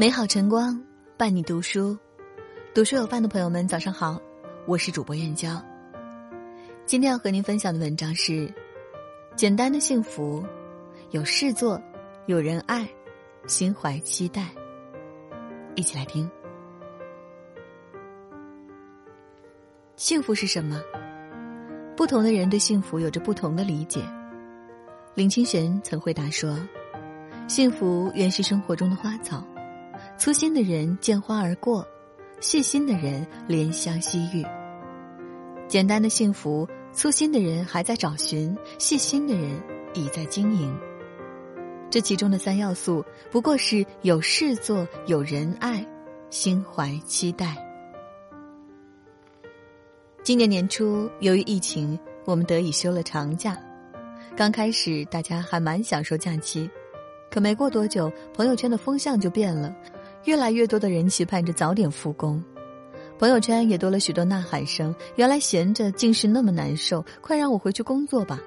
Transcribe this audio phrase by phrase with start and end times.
[0.00, 0.80] 美好晨光
[1.16, 1.98] 伴你读书，
[2.72, 4.16] 读书有范的朋友们，早上好，
[4.64, 5.60] 我是主播燕娇。
[6.86, 8.48] 今天要和您分享的文章是：
[9.34, 10.46] 简单的幸福，
[11.10, 11.82] 有事做，
[12.26, 12.88] 有人爱，
[13.48, 14.46] 心怀期待。
[15.74, 16.30] 一起来听。
[19.96, 20.80] 幸福是什么？
[21.96, 24.00] 不同的人对幸福有着不同的理解。
[25.16, 26.56] 林清玄曾回答说
[27.48, 29.44] ：“幸福原是生活中的花草。”
[30.18, 31.86] 粗心的人见花而过，
[32.40, 34.44] 细心的人怜香惜玉。
[35.68, 39.48] 简单的幸福，粗心的人还在找寻，细心的人
[39.94, 40.76] 已在经营。
[41.88, 45.86] 这其中的三要素，不过是有事做、有人爱、
[46.30, 47.56] 心怀期待。
[50.24, 53.56] 今年年初，由于疫情，我们得以休了长假。
[54.36, 56.68] 刚开始，大家还蛮享受假期，
[57.30, 59.72] 可没过多久，朋友圈的风向就变了。
[60.28, 62.44] 越来越多的人期盼着早点复工，
[63.18, 64.94] 朋友圈也多了许多呐喊声。
[65.16, 68.38] 原来闲着竟是那么难受，快让我回去工作吧！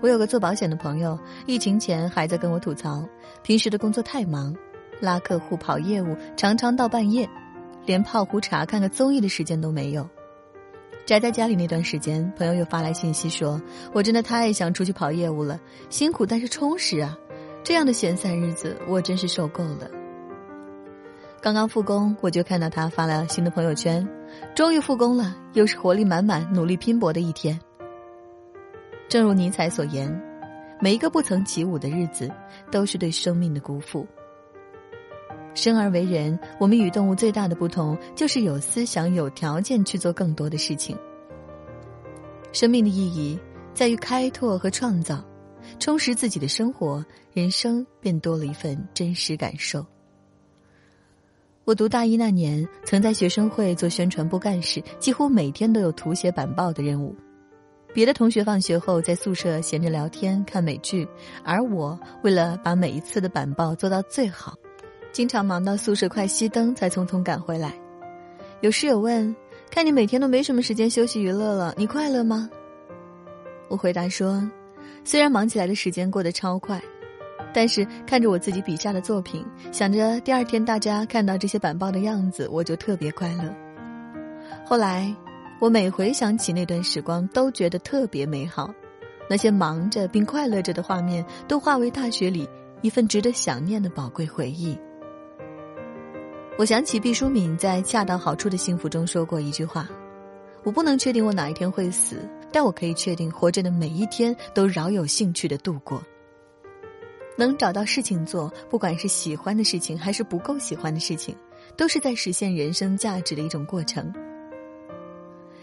[0.00, 3.06] 我有个做保险的朋友，疫情前还在跟我吐槽，
[3.42, 4.56] 平时的工作太忙，
[5.00, 7.28] 拉客户、跑业务，常常到半夜，
[7.84, 10.08] 连泡壶茶、看个综艺的时间都没有。
[11.04, 13.60] 宅在家里那段时间，朋友又发来信息说
[13.92, 17.14] ：“我真的太想出去跑业务了，辛苦但是充实啊！
[17.62, 19.90] 这样的闲散日子，我真是受够了。”
[21.44, 24.08] 刚刚复工，我就看到他发了新的朋友圈，
[24.54, 27.60] 终于复工了，又是活力满满、努力拼搏的一天。
[29.10, 30.10] 正如尼采所言，
[30.80, 32.32] 每一个不曾起舞的日子，
[32.72, 34.06] 都是对生命的辜负。
[35.52, 40.96] 生而为人，我们与动物最大的不同，就是有思想、有条件去做更多的事情。
[42.52, 43.38] 生命的意义
[43.74, 45.22] 在于开拓和创造，
[45.78, 49.84] 充实自己的生活，人生便多了一份真实感受。
[51.64, 57.16] 我读大一那年，曾在学生会做宣传部干事，几乎每天都有涂写板报的任务。
[57.94, 61.08] 别的同学放学后在宿舍闲着聊天、看美剧，
[61.42, 64.54] 而我为了把每一次的板报做到最好，
[65.10, 67.74] 经常忙到宿舍快熄灯才匆匆赶回来。
[68.60, 69.34] 有室友问
[69.72, 72.50] ：“看你每天都没什么时间休息娱乐了，你快乐吗？”
[73.68, 74.46] 我回答说
[75.02, 76.78] ：“虽然忙起来的时间过得超快。”
[77.54, 83.44] 但是看着我自己笔下的作品，想着第二天大家看到这些板报的样子，我就特别快乐。
[84.66, 85.14] 后来，
[85.60, 88.68] 我每回想起那段时光，都觉得特别美好。
[89.30, 92.46] 那些忙着并快乐着的画面，都化为大学里
[92.82, 94.76] 一份值得想念的宝贵回忆。
[96.58, 99.88] 我想起毕淑敏在《恰到好处的幸福》中说过一句话
[100.62, 106.02] ：“我不能确定我哪一天会死，但我可以确定活着的每一天都饶有兴趣的度过。”
[107.36, 111.36] 能找到事情做，不管是喜欢的事情还是不够喜欢的事情，
[111.76, 114.12] 都是在实现人生价值的一种过程。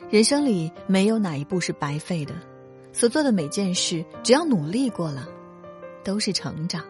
[0.09, 2.33] 人生里没有哪一步是白费的，
[2.91, 5.25] 所做的每件事，只要努力过了，
[6.03, 6.83] 都是成长。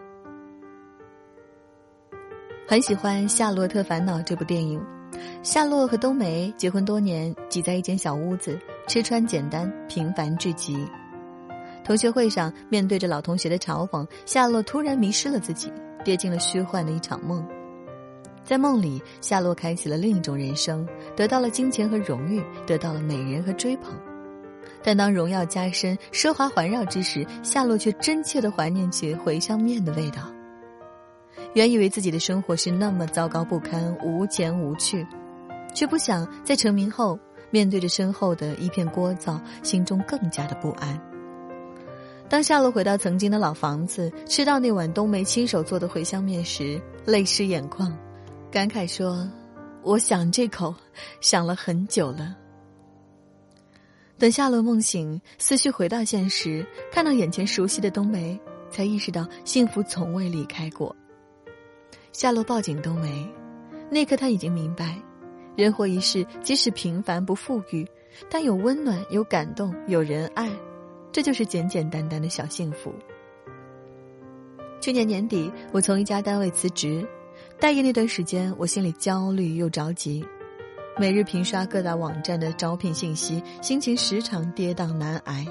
[2.66, 4.84] 很喜欢《夏洛特烦恼》这部电影，
[5.42, 10.76] 夏洛和冬梅结婚多年，挤在一间小屋子，吃穿简单，平凡至极。
[11.84, 15.72] 同学会上，面对着老同学的嘲讽，夏洛突然迷失了自己，
[16.04, 17.44] 跌进了虚幻的一场梦。
[18.44, 23.94] 在梦里，夏洛开启了另一种人生，得到了金钱和荣誉，得到了美人和追捧。
[24.82, 30.22] 但当荣耀加深、奢华环绕之时，夏洛却真切的怀念起茴香面的味道。
[31.54, 35.06] 原以为自己的生活是那么糟糕不堪、无钱无趣，
[35.74, 37.18] 却不想在成名后，
[37.50, 41.11] 面对着身后的一片聒噪，心中更加的不安。
[42.32, 47.94] 当夏洛回到曾经的老房子，吃到那碗冬梅亲手做的茴香面时，泪湿眼眶，
[48.50, 49.30] 感慨说
[49.84, 50.74] ：“我想这口，
[51.20, 52.34] 想了很久了。”
[54.18, 58.40] 等夏洛梦醒，思绪回到现实，看到眼前熟悉的冬梅，
[58.70, 60.96] 才意识到幸福从未离开过。
[62.12, 63.30] 夏洛抱紧冬梅，
[63.90, 64.98] 那刻他已经明白，
[65.54, 67.86] 人活一世，即使平凡不富裕，
[68.30, 70.50] 但有温暖、有感动、有人爱。
[71.12, 72.92] 这就是简简单单的小幸福。
[74.80, 77.06] 去年年底，我从一家单位辞职，
[77.60, 80.24] 待业那段时间，我心里焦虑又着急，
[80.98, 85.46] 每日频刷各大网站的招聘信息，心情时常跌宕难挨。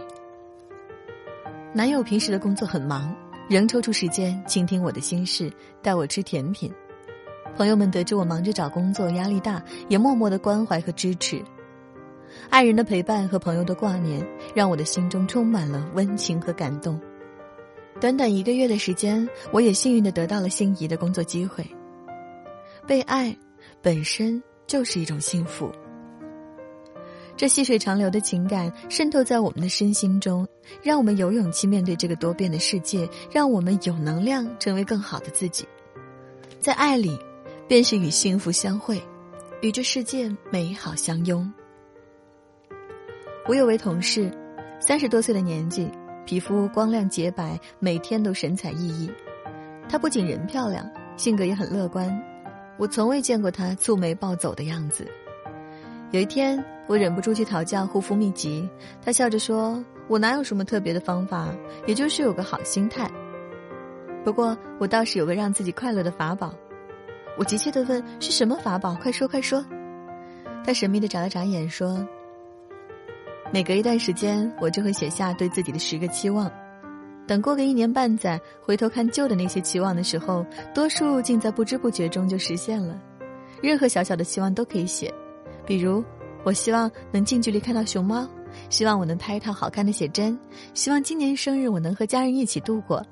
[1.74, 3.16] 男友平时的工作很忙，
[3.48, 5.50] 仍抽出时间倾听我的心事，
[5.82, 6.70] 带我吃甜品。
[7.56, 11.42] 朋友们得知我忙着找工作，压力大，也默默的关怀和支持。
[12.50, 14.26] 爱人的陪伴和朋友的挂念，
[14.56, 17.00] 让我的心中充满了温情和感动。
[18.00, 21.66] 短短一个月的时间，我也幸运的得到了心仪的工作机会。
[22.88, 23.36] 被爱，
[23.82, 25.72] 本身就是一种幸福。
[27.38, 30.48] 这细水长流的情感渗透在我们的身心中，
[30.84, 35.66] 让我们有勇气面对这个多变的世界，让我们有能量成为更好的自己。
[36.60, 37.18] 在爱里，
[37.68, 39.02] 便是与幸福相会，
[39.62, 41.52] 与这世界美好相拥。
[43.48, 44.32] 我有位同事，
[44.80, 45.90] 三十多岁的年纪，
[46.26, 49.10] 皮肤光亮洁白，每天都神采奕奕。
[49.90, 52.24] 她不仅人漂亮，性格也很乐观，
[52.78, 55.08] 我从未见过她蹙眉暴走的样子。
[56.12, 58.70] 有一天，我忍不住去讨教护肤秘籍，
[59.04, 61.50] 她笑着说：“我哪有什么特别的方法，
[61.88, 63.10] 也就是有个好心态。
[64.24, 66.54] 不过，我倒是有个让自己快乐的法宝。”
[67.40, 68.94] 我急切地问：“是什么法宝？
[69.02, 69.66] 快说快说！”
[70.64, 72.08] 他神秘地眨了眨眼说
[73.54, 76.50] ：“每隔一段时间，我就会写下对自己的十个期望。
[77.28, 82.98] 等过个一年半载，回头看旧的那些期望的时候，多数竟在不知不觉中就实现了。
[83.62, 85.14] 任何小小的期望都可以写。”
[85.68, 86.04] 比如，
[86.44, 88.28] 我希望能近距离看到熊猫，
[88.70, 90.38] 希望我能拍一套好看的写真，
[90.74, 93.06] 希望今年生日我能和家人一起度过。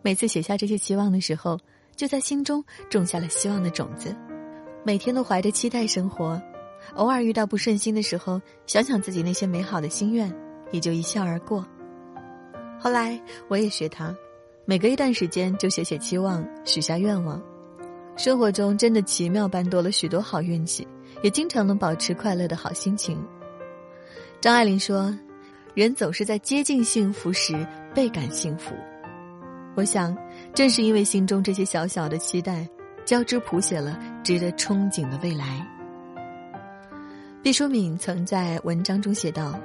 [0.00, 1.58] 每次写下这些期望的时候，
[1.96, 4.14] 就在心中种下了希望的种子。
[4.84, 6.40] 每天都怀着期待生活，
[6.94, 10.32] 偶尔遇到不顺心的时候，想想自己那些美好的心愿，
[10.70, 11.66] 也就一笑而过。
[12.78, 14.14] 后来我也学他，
[14.64, 17.42] 每隔一段时间就写写期望，许下愿望。
[18.16, 20.86] 生活中真的奇妙般多了许多好运气。
[21.22, 23.22] 也经常能保持快乐的好心情。
[24.40, 25.14] 张爱玲说
[25.74, 28.74] ：“人总是在接近幸福时倍感幸福。”
[29.76, 30.16] 我想，
[30.54, 32.66] 正是因为心中这些小小的期待，
[33.04, 35.66] 交织谱写了值得憧憬的未来。
[37.42, 39.58] 毕淑敏曾在文章中写道：“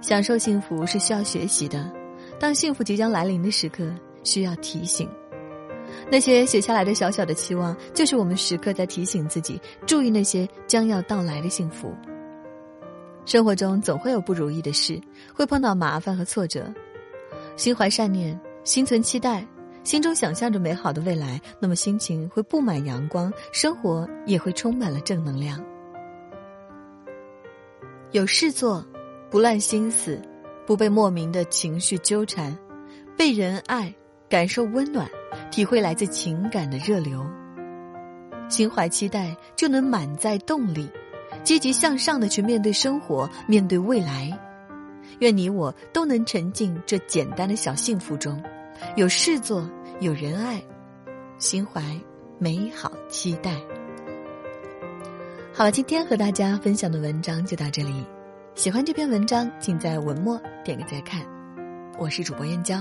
[0.00, 1.90] 享受幸福是需要学习的，
[2.38, 3.92] 当幸福即将来临的时刻，
[4.22, 5.08] 需要提醒。”
[6.08, 11.92] 那些写下来的小小的期望，就是我们时刻在提醒自己注意那些将要到来的幸福。
[13.24, 15.00] 生活中总会有不如意的事，
[15.34, 16.72] 会碰到麻烦和挫折。
[17.56, 19.44] 心怀善念，心存期待，
[19.82, 25.60] 心中想象着美好的未来，那么心情会布满阳光，生活也会充满了正能量。
[28.12, 28.82] 有事做，
[29.30, 30.20] 不乱心思，
[30.66, 32.56] 不被莫名的情绪纠缠，
[33.18, 33.94] 被人爱，
[34.30, 35.06] 感受温暖。
[35.50, 37.24] 体会来自情感的热流，
[38.48, 40.88] 心怀期待就能满载动力，
[41.44, 44.36] 积极向上的去面对生活，面对未来。
[45.20, 48.42] 愿你我都能沉浸这简单的小幸福中，
[48.96, 49.68] 有事做，
[50.00, 50.62] 有人爱，
[51.38, 51.82] 心怀
[52.38, 53.54] 美好期待。
[55.58, 58.06] 好了，今天和大家分享的文章就到这里。
[58.54, 61.20] 喜欢这篇文章，请在文末点个再看。
[61.98, 62.80] 我是主播燕娇，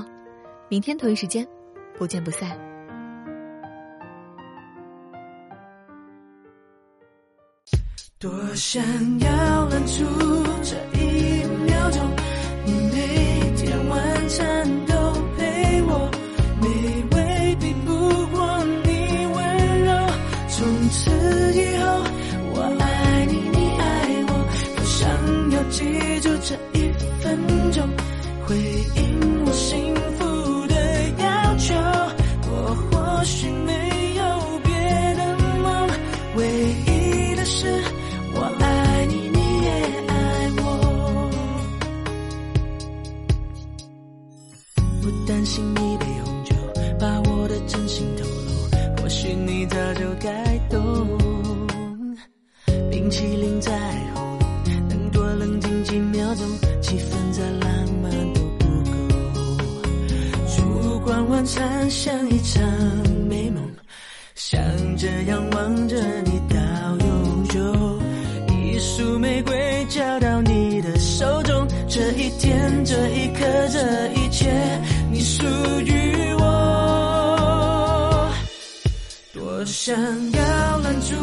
[0.69, 1.43] 明天同一时间。
[1.97, 2.55] 不见不散。
[8.19, 8.83] 多想
[9.21, 10.03] 要拦住
[10.61, 12.16] 这一秒钟，
[25.69, 25.83] 记
[26.21, 26.91] 住这一
[27.21, 27.37] 分
[27.71, 27.87] 钟，
[28.45, 28.55] 回
[28.95, 30.75] 应我幸福的
[31.19, 31.75] 要求。
[32.49, 34.23] 我或许没有
[34.63, 34.71] 别
[35.15, 35.89] 的梦，
[36.35, 36.41] 唯
[36.85, 37.67] 一的是
[38.33, 39.69] 我爱你，你也
[40.07, 40.13] 爱
[40.57, 40.59] 我。
[45.01, 46.55] 不担心一杯红酒
[46.99, 51.07] 把我的真心透露，或许你早就该懂。
[52.89, 54.06] 冰淇淋在。
[61.47, 62.61] 餐像一场
[63.29, 63.63] 美梦，
[64.35, 64.61] 想
[64.97, 66.57] 这样望着你到
[67.05, 67.99] 永久。
[68.53, 73.79] 一束玫瑰交到你的手中，这一天，这一刻，这
[74.13, 74.51] 一切，
[75.09, 75.45] 你属
[75.85, 76.43] 于我。
[79.33, 79.95] 多想
[80.33, 81.15] 要拦住。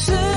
[0.00, 0.29] 是